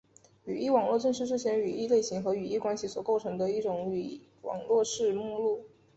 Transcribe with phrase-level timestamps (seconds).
[0.45, 3.93] 语义网络正是这些语义类型和语义关系所构成的一种
[4.41, 5.67] 网络式目录。